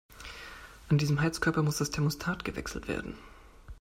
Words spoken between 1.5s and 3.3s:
muss das Thermostat gewechselt werden.